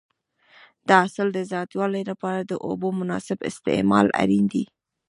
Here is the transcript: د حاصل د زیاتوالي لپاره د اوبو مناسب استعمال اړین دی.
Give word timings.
د 0.87 0.89
حاصل 1.01 1.27
د 1.33 1.39
زیاتوالي 1.51 2.03
لپاره 2.11 2.39
د 2.43 2.53
اوبو 2.67 2.87
مناسب 2.99 3.37
استعمال 3.49 4.07
اړین 4.21 4.45
دی. 4.53 4.63